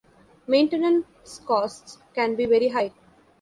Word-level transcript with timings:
Maintenance 0.47 1.41
costs 1.45 1.99
can 2.15 2.33
be 2.35 2.47
very 2.47 2.69
high. 2.69 2.91